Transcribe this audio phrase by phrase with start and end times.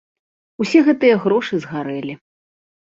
[0.65, 2.21] Усе гэтыя грошы згарэлі.